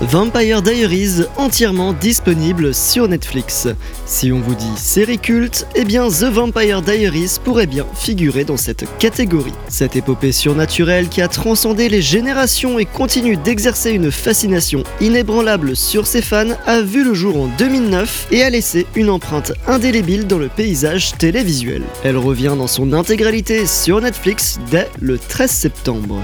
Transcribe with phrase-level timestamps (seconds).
[0.00, 3.68] Vampire Diaries entièrement disponible sur Netflix.
[4.06, 8.56] Si on vous dit série culte, eh bien The Vampire Diaries pourrait bien figurer dans
[8.56, 9.52] cette catégorie.
[9.68, 16.06] Cette épopée surnaturelle qui a transcendé les générations et continue d'exercer une fascination inébranlable sur
[16.06, 20.38] ses fans a vu le jour en 2009 et a laissé une empreinte indélébile dans
[20.38, 21.82] le paysage télévisuel.
[22.04, 26.22] Elle revient dans son intégralité sur Netflix dès le 13 septembre.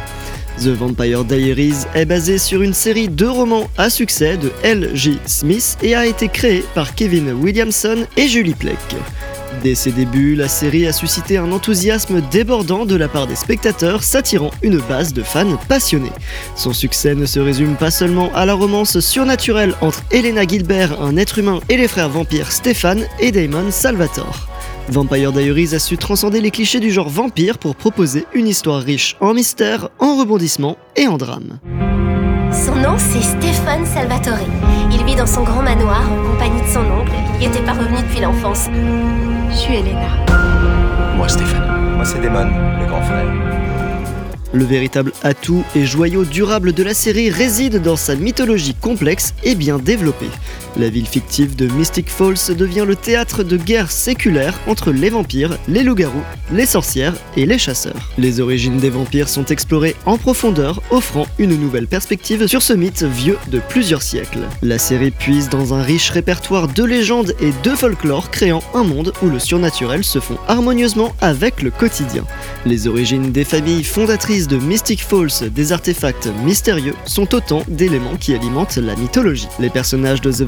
[0.58, 5.18] The Vampire Diaries est basé sur une série de romans à succès de L.J.
[5.26, 8.78] Smith et a été créée par Kevin Williamson et Julie Plec.
[9.64, 14.04] Dès ses débuts, la série a suscité un enthousiasme débordant de la part des spectateurs,
[14.04, 16.12] s'attirant une base de fans passionnés.
[16.54, 21.16] Son succès ne se résume pas seulement à la romance surnaturelle entre Elena Gilbert, un
[21.16, 24.53] être humain, et les frères vampires Stéphane et Damon Salvatore.
[24.88, 29.16] Vampire Diaries a su transcender les clichés du genre vampire pour proposer une histoire riche
[29.20, 31.58] en mystère, en rebondissements et en drame.
[32.52, 34.46] Son nom, c'est Stéphane Salvatore.
[34.92, 37.12] Il vit dans son grand manoir en compagnie de son oncle.
[37.34, 38.68] Il n'y était pas revenu depuis l'enfance.
[39.50, 40.10] Je suis Elena.
[41.16, 41.96] Moi, Stéphane.
[41.96, 43.32] Moi, c'est Damon, le grand frère.
[44.52, 49.56] Le véritable atout et joyau durable de la série réside dans sa mythologie complexe et
[49.56, 50.30] bien développée.
[50.76, 55.56] La ville fictive de Mystic Falls devient le théâtre de guerres séculaires entre les vampires,
[55.68, 58.10] les loups-garous, les sorcières et les chasseurs.
[58.18, 63.04] Les origines des vampires sont explorées en profondeur, offrant une nouvelle perspective sur ce mythe
[63.04, 64.40] vieux de plusieurs siècles.
[64.62, 69.12] La série puise dans un riche répertoire de légendes et de folklore, créant un monde
[69.22, 72.24] où le surnaturel se fond harmonieusement avec le quotidien.
[72.66, 78.34] Les origines des familles fondatrices de Mystic Falls, des artefacts mystérieux, sont autant d'éléments qui
[78.34, 79.48] alimentent la mythologie.
[79.60, 80.42] Les personnages de The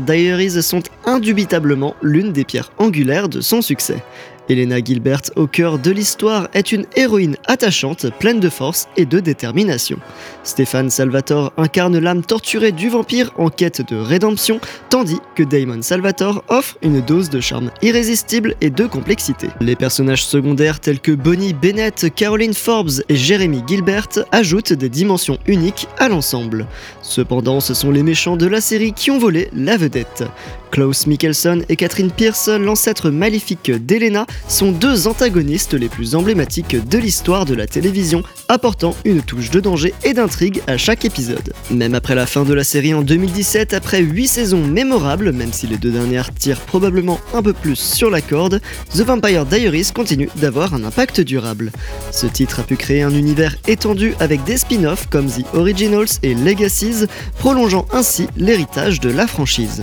[0.00, 4.02] Diaries sont indubitablement l'une des pierres angulaires de son succès.
[4.48, 9.20] Elena Gilbert, au cœur de l'histoire, est une héroïne attachante, pleine de force et de
[9.20, 9.98] détermination.
[10.42, 14.58] Stéphane Salvatore incarne l'âme torturée du vampire en quête de rédemption,
[14.88, 19.48] tandis que Damon Salvatore offre une dose de charme irrésistible et de complexité.
[19.60, 25.38] Les personnages secondaires tels que Bonnie Bennett, Caroline Forbes et Jeremy Gilbert ajoutent des dimensions
[25.46, 26.66] uniques à l'ensemble.
[27.02, 30.24] Cependant, ce sont les méchants de la série qui ont volé la vedette.
[31.06, 37.44] Mikkelsen et Catherine Pierce, l'ancêtre maléfique d'Elena, sont deux antagonistes les plus emblématiques de l'histoire
[37.44, 41.52] de la télévision, apportant une touche de danger et d'intrigue à chaque épisode.
[41.70, 45.66] Même après la fin de la série en 2017, après 8 saisons mémorables, même si
[45.66, 48.60] les deux dernières tirent probablement un peu plus sur la corde,
[48.94, 51.72] The Vampire Diaries continue d'avoir un impact durable.
[52.10, 56.34] Ce titre a pu créer un univers étendu avec des spin-offs comme The Originals et
[56.34, 57.06] Legacies,
[57.38, 59.82] prolongeant ainsi l'héritage de la franchise.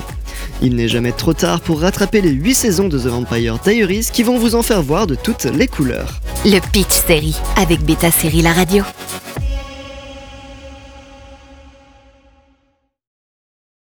[0.61, 4.23] Il n'est jamais trop tard pour rattraper les 8 saisons de The Vampire Diaries qui
[4.23, 6.19] vont vous en faire voir de toutes les couleurs.
[6.45, 8.83] Le Pitch Série avec Beta Série La Radio.